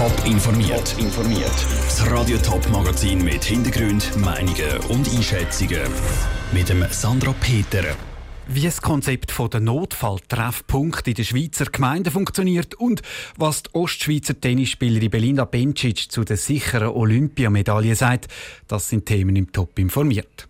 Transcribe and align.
Top 0.00 0.24
informiert. 0.24 0.96
informiert. 0.96 1.66
Das 1.84 2.10
Radio 2.10 2.38
Top 2.38 2.66
Magazin 2.70 3.22
mit 3.22 3.44
Hintergrund, 3.44 4.16
Meinungen 4.16 4.78
und 4.88 5.06
Einschätzungen 5.14 5.82
mit 6.52 6.70
dem 6.70 6.82
Sandra 6.90 7.34
Peter. 7.38 7.84
Wie 8.48 8.62
das 8.62 8.80
Konzept 8.80 9.34
der 9.52 9.60
Notfalltreffpunkte 9.60 11.10
in 11.10 11.16
den 11.16 11.24
Schweizer 11.26 11.66
Gemeinden 11.66 12.10
funktioniert 12.10 12.76
und 12.76 13.02
was 13.36 13.64
die 13.64 13.74
Ostschweizer 13.74 14.40
Tennisspielerin 14.40 15.10
Belinda 15.10 15.44
Bencic 15.44 16.10
zu 16.10 16.24
der 16.24 16.38
sicheren 16.38 16.88
Olympiamedaille 16.88 17.94
sagt, 17.94 18.28
das 18.68 18.88
sind 18.88 19.04
Themen 19.04 19.36
im 19.36 19.52
Top 19.52 19.78
informiert. 19.78 20.48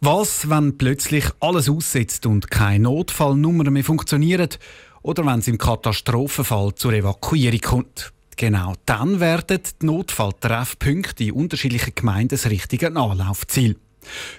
Was, 0.00 0.50
wenn 0.50 0.76
plötzlich 0.78 1.26
alles 1.38 1.68
aussetzt 1.68 2.26
und 2.26 2.50
keine 2.50 2.80
Notfallnummer 2.80 3.70
mehr 3.70 3.84
funktioniert 3.84 4.58
oder 5.06 5.24
wenn 5.24 5.38
es 5.38 5.48
im 5.48 5.56
Katastrophenfall 5.56 6.74
zur 6.74 6.92
Evakuierung 6.92 7.60
kommt? 7.60 8.12
Genau 8.36 8.74
dann 8.84 9.20
werden 9.20 9.60
die 9.80 9.86
Notfalltreffpunkte 9.86 11.24
in 11.24 11.32
unterschiedlichen 11.32 11.94
Gemeinden 11.94 12.30
das 12.30 12.50
richtige 12.50 12.88
Anlaufziel. 12.88 13.78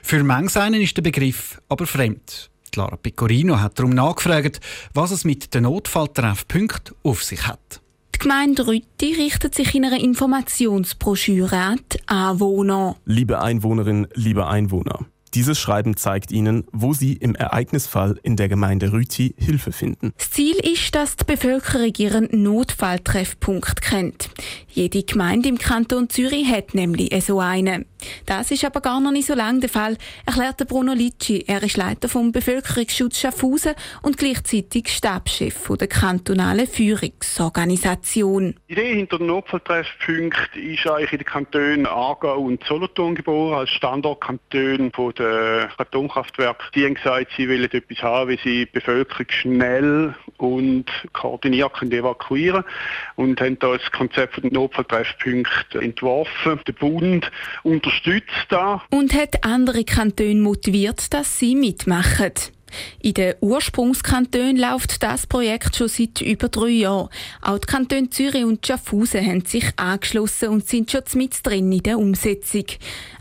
Für 0.03 0.23
manch 0.23 0.55
einen 0.57 0.81
ist 0.81 0.95
der 0.97 1.01
Begriff 1.01 1.59
aber 1.69 1.87
fremd. 1.87 2.49
Clara 2.71 2.97
Pecorino 2.97 3.59
hat 3.59 3.79
darum 3.79 3.91
nachgefragt, 3.91 4.59
was 4.93 5.11
es 5.11 5.23
mit 5.23 5.53
den 5.53 5.63
Notfalltreffpunkten 5.63 6.95
auf 7.01 7.23
sich 7.23 7.47
hat. 7.47 7.81
Die 8.13 8.19
Gemeinde 8.19 8.67
Rütti 8.67 9.13
richtet 9.13 9.55
sich 9.55 9.73
in 9.73 9.85
einer 9.85 9.99
Informationsbroschüre 9.99 11.55
an 11.55 11.79
die 11.93 11.99
Anwohner. 12.07 12.97
Liebe 13.05 13.41
Einwohnerinnen, 13.41 14.07
liebe 14.13 14.47
Einwohner. 14.47 15.05
Dieses 15.33 15.59
Schreiben 15.59 15.97
zeigt 15.97 16.31
Ihnen, 16.31 16.65
wo 16.71 16.93
Sie 16.93 17.13
im 17.13 17.35
Ereignisfall 17.35 18.19
in 18.23 18.35
der 18.35 18.49
Gemeinde 18.49 18.91
Rüti 18.91 19.35
Hilfe 19.37 19.71
finden. 19.71 20.13
Das 20.17 20.31
Ziel 20.31 20.55
ist, 20.55 20.95
dass 20.95 21.15
die 21.15 21.25
Bevölkerung 21.25 21.93
ihren 21.97 22.29
Notfalltreffpunkt 22.31 23.81
kennt. 23.81 24.29
Jede 24.69 25.03
Gemeinde 25.03 25.49
im 25.49 25.57
Kanton 25.57 26.09
Zürich 26.09 26.49
hat 26.49 26.73
nämlich 26.73 27.23
so 27.23 27.39
einen. 27.39 27.85
Das 28.25 28.51
ist 28.51 28.65
aber 28.65 28.81
gar 28.81 28.99
noch 28.99 29.11
nicht 29.11 29.27
so 29.27 29.33
lange 29.33 29.61
der 29.61 29.69
Fall, 29.69 29.97
erklärte 30.25 30.65
Bruno 30.65 30.93
Litschi. 30.93 31.45
Er 31.47 31.63
ist 31.63 31.77
Leiter 31.77 32.09
vom 32.09 32.31
Bevölkerungsschutz 32.31 33.19
Schaffhausen 33.19 33.73
und 34.01 34.17
gleichzeitig 34.17 34.89
Stabschef 34.89 35.67
der 35.79 35.87
kantonalen 35.87 36.67
Führungsorganisation. 36.67 38.55
Die 38.69 38.73
Idee 38.73 38.95
hinter 38.95 39.17
den 39.17 39.27
Notfalltreffpunkten 39.27 40.61
ist 40.61 40.87
eigentlich 40.87 41.11
in 41.11 41.17
den 41.19 41.25
Kantonen 41.25 41.85
Aargau 41.85 42.39
und 42.39 42.63
Solothurn 42.63 43.15
geboren, 43.15 43.59
als 43.59 43.69
Standortkanton 43.71 44.91
der 45.17 45.69
Atomkraftwerke. 45.77 46.63
Die 46.75 46.85
haben 46.85 46.95
gesagt, 46.95 47.31
sie 47.35 47.49
wollen 47.49 47.63
etwas 47.63 48.01
haben, 48.01 48.29
wie 48.29 48.39
sie 48.43 48.65
die 48.65 48.71
Bevölkerung 48.71 49.25
schnell 49.29 50.15
und 50.37 50.85
koordiniert 51.13 51.73
können 51.73 51.91
evakuieren 51.91 52.63
und 53.15 53.39
haben 53.41 53.57
da 53.59 53.77
das 53.77 53.91
Konzept 53.91 54.43
der 54.43 54.51
Notfalltreffpunkte 54.51 55.79
entworfen. 55.79 56.59
Der 56.67 56.73
Bund 56.73 57.29
unterstützt 57.87 58.47
da. 58.49 58.81
Und 58.89 59.13
hat 59.13 59.43
andere 59.43 59.83
Kantone 59.83 60.35
motiviert, 60.35 61.13
dass 61.13 61.39
sie 61.39 61.55
mitmachen. 61.55 62.33
In 63.01 63.13
den 63.13 63.35
Ursprungskantonen 63.39 64.57
läuft 64.57 65.01
das 65.01 65.25
Projekt 65.25 65.77
schon 65.77 65.87
seit 65.87 66.19
über 66.19 66.49
drei 66.49 66.67
Jahren. 66.67 67.09
Auch 67.41 67.59
die 67.59 67.65
Kantone 67.65 68.09
Zürich 68.09 68.43
und 68.43 68.67
Schaffhausen 68.67 69.25
haben 69.25 69.45
sich 69.45 69.65
angeschlossen 69.77 70.49
und 70.49 70.67
sind 70.67 70.91
schon 70.91 71.03
mit 71.13 71.45
drin 71.45 71.71
in 71.71 71.83
der 71.83 71.97
Umsetzung. 71.97 72.65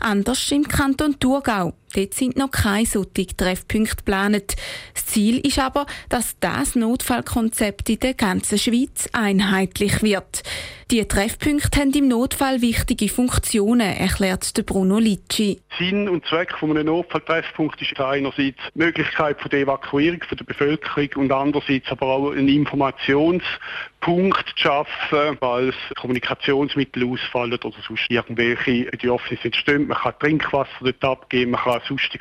Anders 0.01 0.51
im 0.51 0.67
Kanton 0.67 1.17
Thurgau. 1.17 1.73
Dort 1.95 2.13
sind 2.13 2.37
noch 2.37 2.51
keine 2.51 2.85
solchen 2.85 3.37
Treffpunkte 3.37 3.95
geplant. 3.95 4.55
Das 4.93 5.05
Ziel 5.05 5.39
ist 5.39 5.59
aber, 5.59 5.85
dass 6.09 6.37
das 6.39 6.75
Notfallkonzept 6.75 7.89
in 7.89 7.99
der 7.99 8.13
ganzen 8.13 8.57
Schweiz 8.57 9.07
einheitlich 9.13 10.03
wird. 10.03 10.43
Die 10.89 11.05
Treffpunkte 11.05 11.81
haben 11.81 11.91
im 11.91 12.07
Notfall 12.07 12.61
wichtige 12.61 13.09
Funktionen, 13.09 13.97
erklärt 13.97 14.53
Bruno 14.65 14.99
Litschi. 14.99 15.59
Sinn 15.77 16.07
und 16.07 16.25
Zweck 16.27 16.53
von 16.57 16.77
einem 16.77 16.87
ist 16.87 17.99
einerseits 17.99 18.57
die 18.73 18.73
Möglichkeit 18.73 19.35
der 19.51 19.59
Evakuierung 19.59 20.21
der 20.31 20.45
Bevölkerung 20.45 21.09
und 21.17 21.31
andererseits 21.33 21.89
aber 21.89 22.05
auch 22.05 22.31
ein 22.31 22.47
Informationspunkt 22.47 24.45
zu 24.55 24.57
schaffen, 24.63 25.37
falls 25.41 25.75
Kommunikationsmittel 25.99 27.05
ausfallen 27.05 27.59
oder 27.61 27.75
sonst 27.85 28.09
irgendwelche 28.09 28.85
Bedürfnisse 28.85 29.43
entstehen. 29.43 29.87
Man 29.87 29.97
kann 29.97 30.13
Trinkwasser 30.19 30.69
dort 30.79 31.03
abgeben, 31.03 31.51
man 31.51 31.61
kann 31.61 31.76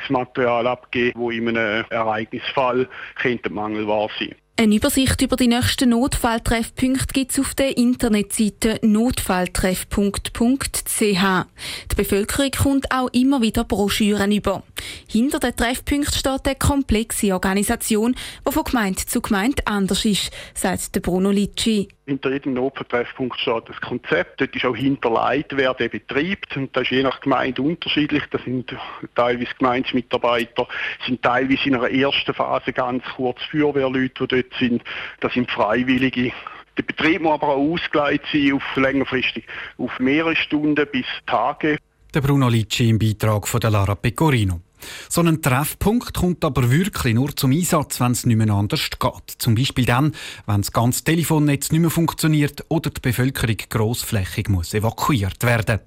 Material 0.09 0.67
abgeben, 0.67 1.19
wo 1.19 1.31
in 1.31 1.49
einem 1.49 1.85
Ereignisfall 1.91 2.89
könnte 3.17 3.51
mangelbar 3.51 4.09
sein. 4.19 4.35
Eine 4.59 4.77
Übersicht 4.77 5.21
über 5.21 5.37
die 5.37 5.49
nächsten 5.49 5.91
Notfalltreffpunkte 5.91 7.13
gibt 7.13 7.33
es 7.33 7.39
auf 7.39 7.55
der 7.55 7.77
Internetseite 7.77 8.79
notfalltreffpunkt.ch. 8.81 11.03
Die 11.03 11.95
Bevölkerung 11.95 12.51
kommt 12.53 12.91
auch 12.91 13.11
immer 13.13 13.43
wieder 13.43 13.65
Broschüren 13.65 14.33
über. 14.33 14.63
Hinter 15.09 15.39
den 15.39 15.57
Treffpunkten 15.57 16.15
steht 16.15 16.47
eine 16.47 16.57
komplexe 16.57 17.33
Organisation, 17.33 18.15
die 18.47 18.53
von 18.53 18.65
Gemeinde 18.65 19.07
zu 19.07 19.21
Gemeinde 19.21 19.63
anders 19.67 20.05
ist, 20.05 20.31
sagt 20.55 21.01
Bruno 21.03 21.31
Litschi. 21.31 21.89
Hinter 22.07 22.33
jedem 22.33 22.55
Notfalltreffpunkt 22.55 23.39
steht 23.41 23.69
das 23.69 23.81
Konzept. 23.81 24.41
Dort 24.41 24.55
ist 24.55 24.65
auch 24.65 24.77
hinterlegt, 24.77 25.57
wer 25.57 25.75
den 25.75 25.91
betreibt. 25.91 26.57
Und 26.57 26.75
das 26.77 26.85
ist 26.85 26.91
je 26.91 27.03
nach 27.03 27.21
Gemeinde 27.21 27.63
unterschiedlich. 27.63 28.23
Das 28.31 28.43
sind 28.45 28.73
teilweise 29.15 29.51
Gemeindemitarbeiter, 29.59 30.69
sind 31.05 31.23
teilweise 31.23 31.65
in 31.65 31.75
einer 31.75 31.91
ersten 31.91 32.33
Phase 32.33 32.73
ganz 32.73 33.03
kurz 33.17 33.43
Feuerwehrleute, 33.51 34.27
die 34.27 34.43
dort 34.43 34.55
sind. 34.59 34.83
Das 35.21 35.33
sind 35.33 35.51
Freiwillige. 35.51 36.33
Der 36.79 36.83
Betrieb 36.83 37.23
muss 37.23 37.35
aber 37.35 37.49
auch 37.49 37.73
ausgeleitet 37.73 38.27
sein 38.33 38.53
auf 38.53 38.77
längerfristig, 38.77 39.45
auf 39.79 39.99
mehrere 39.99 40.37
Stunden 40.37 40.87
bis 40.93 41.07
Tage. 41.27 41.79
Der 42.15 42.21
Bruno 42.21 42.49
Litschi 42.49 42.91
im 42.91 42.99
Beitrag 42.99 43.49
von 43.49 43.61
der 43.61 43.71
Lara 43.71 43.95
Pecorino. 43.95 44.61
So 45.09 45.21
ein 45.21 45.43
Treffpunkt 45.43 46.15
kommt 46.15 46.45
aber 46.45 46.71
wirklich 46.71 47.15
nur 47.15 47.35
zum 47.35 47.53
Einsatz, 47.53 48.01
wenn 48.01 48.13
es 48.13 48.27
nicht 48.27 48.37
mehr 48.37 48.51
anders 48.51 48.91
geht. 48.99 49.35
Zum 49.39 49.55
Beispiel 49.55 49.85
dann, 49.85 50.13
wenn 50.47 50.63
das 50.63 50.73
ganze 50.73 51.05
Telefonnetz 51.05 51.73
nicht 51.73 51.81
mehr 51.81 51.91
funktioniert 51.91 52.65
oder 52.69 52.91
die 52.91 53.01
Bevölkerung 53.01 53.57
grossflächig 53.69 54.49
muss 54.49 54.75
evakuiert 54.75 55.43
werden. 55.45 55.81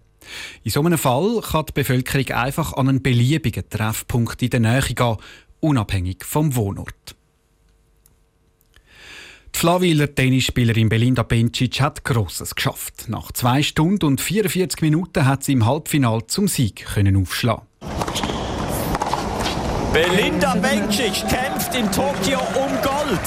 In 0.63 0.71
so 0.71 0.81
einem 0.83 0.97
Fall 0.97 1.41
kann 1.41 1.65
die 1.67 1.73
Bevölkerung 1.73 2.29
einfach 2.31 2.73
an 2.73 2.89
einen 2.89 3.01
beliebigen 3.01 3.69
Treffpunkt 3.69 4.41
in 4.41 4.49
der 4.49 4.59
Nähe 4.59 4.81
gehen, 4.81 5.17
unabhängig 5.59 6.23
vom 6.25 6.55
Wohnort. 6.55 7.15
Die 9.55 9.59
Flawiler 9.59 10.13
Tennisspielerin 10.13 10.87
Belinda 10.87 11.23
Bencic 11.23 11.81
hat 11.81 12.05
Grosses 12.05 12.55
geschafft. 12.55 13.09
Nach 13.09 13.31
zwei 13.31 13.61
Stunden 13.61 14.05
und 14.05 14.21
44 14.21 14.81
Minuten 14.81 15.25
hat 15.25 15.43
sie 15.43 15.53
im 15.53 15.65
Halbfinale 15.65 16.27
zum 16.27 16.47
Sieg 16.47 16.85
aufschlagen. 16.95 17.65
Belinda 19.93 20.53
Bencic 20.53 21.27
kämpft 21.27 21.73
in 21.73 21.91
Tokio 21.91 22.39
um 22.39 22.71
Gold. 22.83 23.19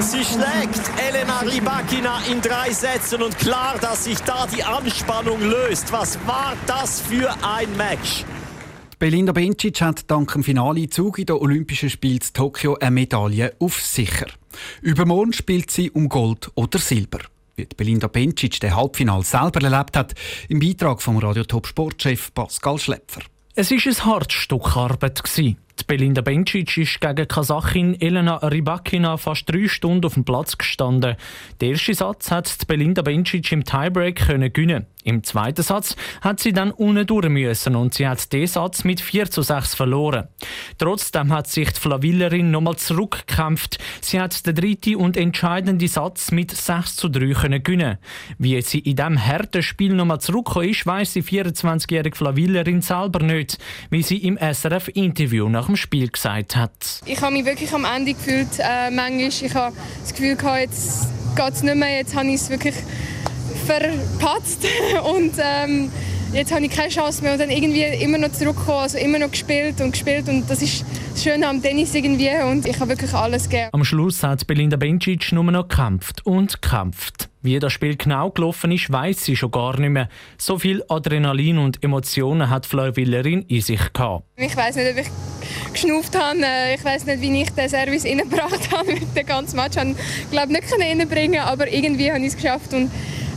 Sie 0.00 0.22
schlägt 0.22 0.82
Elena 1.08 1.40
Rybakina 1.40 2.20
in 2.30 2.42
drei 2.42 2.70
Sätzen 2.72 3.22
und 3.22 3.38
klar, 3.38 3.76
dass 3.80 4.04
sich 4.04 4.18
da 4.18 4.46
die 4.46 4.62
Anspannung 4.62 5.40
löst. 5.40 5.90
Was 5.92 6.18
war 6.26 6.54
das 6.66 7.00
für 7.00 7.34
ein 7.42 7.74
Match? 7.78 8.26
Belinda 8.98 9.32
Bencic 9.32 9.80
hat 9.80 10.10
dank 10.10 10.30
dem 10.34 10.44
Finalezug 10.44 11.18
in 11.18 11.26
den 11.26 11.36
Olympischen 11.36 11.88
Spielen 11.88 12.18
in 12.18 12.32
Tokio 12.34 12.76
eine 12.78 12.90
Medaille 12.90 13.54
auf 13.60 13.80
sicher. 13.80 14.26
Übermorgen 14.82 15.32
spielt 15.32 15.70
sie 15.70 15.90
um 15.90 16.10
Gold 16.10 16.50
oder 16.54 16.78
Silber. 16.78 17.20
Wie 17.56 17.64
Belinda 17.64 18.08
Bencic 18.08 18.60
den 18.60 18.76
Halbfinal 18.76 19.22
selber 19.22 19.62
erlebt 19.62 19.96
hat, 19.96 20.12
im 20.50 20.60
Beitrag 20.60 21.00
vom 21.00 21.16
Radiotop 21.16 21.66
Sportchef 21.66 22.34
Pascal 22.34 22.78
Schlepfer. 22.78 23.22
Es 23.54 23.70
war 23.70 23.78
ein 23.86 24.04
hartes 24.06 24.32
Stück 24.32 24.76
Arbeit. 24.76 25.22
Die 25.80 25.84
Belinda 25.84 26.20
Bencic 26.20 26.76
ist 26.76 27.00
gegen 27.00 27.26
Kasachin 27.26 27.98
Elena 28.00 28.36
Rybakina 28.36 29.16
fast 29.16 29.50
drei 29.50 29.68
Stunden 29.68 30.04
auf 30.04 30.14
dem 30.14 30.24
Platz 30.24 30.58
gestanden. 30.58 31.16
Der 31.60 31.68
erste 31.70 31.94
Satz 31.94 32.30
hat 32.30 32.66
Belinda 32.66 33.02
Bencic 33.02 33.50
im 33.52 33.64
Tiebreak 33.64 34.26
können 34.26 34.52
gewinnen. 34.52 34.86
Im 35.04 35.24
zweiten 35.24 35.62
Satz 35.62 35.96
hat 36.20 36.38
sie 36.38 36.52
dann 36.52 36.70
unten 36.70 37.06
durch 37.06 37.28
müssen 37.28 37.74
und 37.74 37.94
sie 37.94 38.06
hat 38.06 38.32
den 38.32 38.46
Satz 38.46 38.84
mit 38.84 39.00
4 39.00 39.30
zu 39.30 39.42
6 39.42 39.74
verloren. 39.74 40.28
Trotzdem 40.78 41.32
hat 41.32 41.48
sich 41.48 41.72
die 41.72 41.80
Flavillerin 41.80 42.52
nochmal 42.52 42.76
zurückgekämpft. 42.76 43.78
Sie 44.00 44.20
hat 44.20 44.46
den 44.46 44.54
dritten 44.54 44.96
und 44.96 45.16
entscheidenden 45.16 45.88
Satz 45.88 46.30
mit 46.30 46.52
6 46.52 46.96
zu 46.96 47.08
3 47.08 47.32
können 47.32 47.62
gewinnen. 47.64 47.98
Wie 48.38 48.60
sie 48.62 48.78
in 48.78 48.96
diesem 48.96 49.26
harten 49.26 49.62
Spiel 49.62 49.94
nochmal 49.94 50.20
zurückgekommen 50.20 50.68
ist, 50.68 50.86
weiss 50.86 51.14
die 51.14 51.24
24-jährige 51.24 52.16
Flavillerin 52.16 52.80
selber 52.80 53.24
nicht, 53.24 53.58
wie 53.90 54.02
sie 54.02 54.18
im 54.18 54.38
SRF-Interview 54.38 55.48
nach 55.48 55.61
dem 55.66 55.76
Spiel 55.76 56.08
gesagt 56.08 56.56
hat. 56.56 56.72
Ich 57.04 57.20
habe 57.20 57.32
mich 57.32 57.44
wirklich 57.44 57.72
am 57.72 57.84
Ende 57.84 58.14
gefühlt, 58.14 58.48
äh, 58.58 58.90
manchmal. 58.90 59.28
Ich 59.28 59.54
habe 59.54 59.76
das 60.02 60.12
Gefühl 60.12 60.36
gehabt, 60.36 60.60
jetzt 60.60 61.08
geht 61.36 61.52
es 61.52 61.62
nicht 61.62 61.76
mehr, 61.76 61.96
jetzt 61.96 62.14
habe 62.14 62.28
ich 62.28 62.34
es 62.34 62.50
wirklich 62.50 62.74
verpatzt 63.66 64.64
und 65.14 65.32
ähm, 65.38 65.90
jetzt 66.32 66.52
habe 66.52 66.64
ich 66.64 66.70
keine 66.70 66.88
Chance 66.88 67.22
mehr 67.22 67.32
und 67.32 67.40
dann 67.40 67.50
irgendwie 67.50 67.84
immer 68.02 68.18
noch 68.18 68.32
zurückgekommen, 68.32 68.78
also 68.78 68.98
immer 68.98 69.18
noch 69.18 69.30
gespielt 69.30 69.80
und 69.80 69.92
gespielt 69.92 70.28
und 70.28 70.48
das 70.48 70.62
ist, 70.62 70.84
Schöne 71.20 71.48
am 71.48 71.62
Tennis 71.62 71.94
irgendwie 71.94 72.30
und 72.50 72.66
ich 72.66 72.78
habe 72.80 72.90
wirklich 72.90 73.12
alles 73.12 73.48
gegeben. 73.48 73.68
Am 73.72 73.84
Schluss 73.84 74.22
hat 74.22 74.46
Belinda 74.46 74.76
Bencic 74.76 75.32
nur 75.32 75.44
noch 75.44 75.68
gekämpft 75.68 76.24
und 76.26 76.60
gekämpft. 76.60 77.28
Wie 77.42 77.58
das 77.58 77.72
Spiel 77.72 77.96
genau 77.96 78.30
gelaufen 78.30 78.70
ist, 78.72 78.90
weiß 78.90 79.24
sie 79.24 79.36
schon 79.36 79.50
gar 79.50 79.78
nicht 79.78 79.90
mehr. 79.90 80.08
So 80.38 80.58
viel 80.58 80.82
Adrenalin 80.88 81.58
und 81.58 81.82
Emotionen 81.82 82.48
hat 82.50 82.66
Fleur 82.66 82.94
Willerin 82.96 83.42
in 83.48 83.60
sich 83.60 83.92
gehabt. 83.92 84.24
Ich 84.36 84.56
weiß 84.56 84.76
nicht, 84.76 84.90
ob 84.92 84.98
ich 84.98 85.72
geschnauft 85.72 86.16
habe. 86.16 86.38
Ich 86.74 86.84
weiß 86.84 87.06
nicht, 87.06 87.20
wie 87.20 87.42
ich 87.42 87.50
den 87.50 87.68
Service 87.68 88.04
reingebracht 88.04 88.70
habe 88.76 88.92
mit 88.92 89.16
dem 89.16 89.26
ganzen 89.26 89.56
Match. 89.56 89.76
Ich 89.76 90.30
glaube 90.30 90.52
nicht 90.52 90.64
reinbringen, 90.78 91.40
aber 91.40 91.70
irgendwie 91.72 92.10
habe 92.10 92.20
ich 92.20 92.28
es 92.28 92.36
geschafft 92.36 92.72
und 92.74 92.90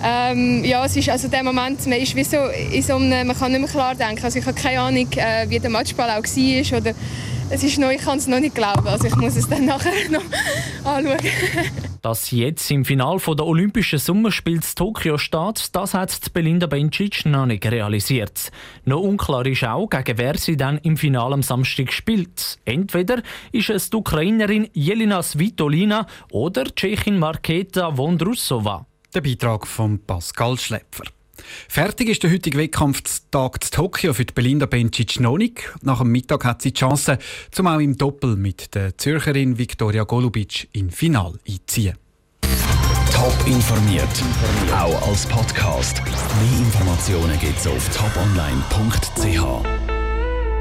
ähm, 0.04 0.64
ja, 0.64 0.86
es 0.86 0.96
ist 0.96 1.10
also 1.10 1.28
der 1.28 1.44
Moment, 1.44 1.86
man 1.88 2.00
ist 2.00 2.16
wie 2.16 2.24
so 2.24 2.38
in 2.72 2.84
so 2.84 2.96
einem, 2.96 3.26
man 3.26 3.38
kann 3.38 3.52
nicht 3.52 3.62
mehr 3.62 3.70
klar 3.70 3.96
denken. 3.96 4.24
Also 4.24 4.38
ich 4.38 4.46
habe 4.46 4.60
keine 4.60 4.80
Ahnung, 4.80 5.08
äh, 5.16 5.50
wie 5.50 5.60
der 5.60 5.70
Matchball 5.70 6.10
auch 6.12 6.24
war 6.24 6.78
oder 6.80 6.94
es 7.50 7.64
ist 7.64 7.78
noch, 7.78 7.90
ich 7.90 8.02
kann 8.02 8.18
es 8.18 8.28
noch 8.28 8.40
nicht 8.40 8.56
glauben. 8.56 8.88
Also 8.88 9.08
ich 9.08 9.16
muss 9.16 9.36
es 9.36 9.48
dann 9.48 9.66
nachher 9.66 10.10
noch 10.10 10.24
anschauen. 10.84 11.18
Dass 12.02 12.28
sie 12.28 12.40
jetzt 12.40 12.70
im 12.72 12.86
Finale 12.86 13.20
der 13.20 13.46
Olympischen 13.46 14.00
Sommerspiele 14.00 14.58
in 14.58 14.62
Tokio 14.76 15.18
steht, 15.18 15.76
das 15.76 15.94
hat 15.94 16.34
Belinda 16.34 16.68
Bencic 16.68 17.26
noch 17.26 17.46
nicht 17.46 17.66
realisiert. 17.66 18.52
Noch 18.84 19.02
unklar 19.02 19.46
ist 19.46 19.64
auch, 19.64 19.90
gegen 19.90 20.18
wer 20.18 20.38
sie 20.38 20.58
dann 20.58 20.78
im 20.80 20.98
Finale 20.98 21.34
am 21.34 21.44
Samstag 21.44 21.92
spielt. 21.92 22.60
Entweder 22.66 23.22
ist 23.52 23.70
es 23.70 23.90
die 23.90 23.98
Ukrainerin 23.98 24.70
Jelena 24.74 25.24
Svitolina 25.24 26.06
oder 26.32 26.66
die 26.66 26.76
Tschechin 26.76 27.18
Marketa 27.18 27.98
Vondrusova. 27.98 28.86
Der 29.14 29.22
Beitrag 29.22 29.66
von 29.66 30.00
Pascal 30.00 30.58
Schläpfer. 30.58 31.06
Fertig 31.68 32.10
ist 32.10 32.24
der 32.24 32.32
heutige 32.32 32.58
Wettkampftag 32.58 33.64
zu 33.64 33.72
Tokio 33.72 34.14
für 34.14 34.26
die 34.26 34.34
Belinda 34.34 34.66
Bencic 34.66 35.20
noch. 35.20 35.38
Nach 35.82 36.00
dem 36.00 36.12
Mittag 36.12 36.46
hat 36.46 36.62
sie 36.62 36.74
die 36.74 36.80
Chance, 36.80 37.18
zum 37.52 37.68
auch 37.68 37.80
im 37.80 37.98
Doppel 37.98 38.36
mit 38.36 38.76
der 38.76 38.98
Zürcherin 38.98 39.58
Viktoria 39.58 40.04
Golubic 40.04 40.70
im 40.74 40.90
Final 40.90 41.34
einzuziehen. 41.48 41.98
Top 43.12 43.36
informiert, 43.48 44.08
auch 44.72 45.08
als 45.08 45.26
Podcast. 45.26 46.02
Mehr 46.06 46.60
Informationen 46.60 47.40
gibt's 47.40 47.66
auf 47.66 47.90
toponline.ch. 47.90 49.75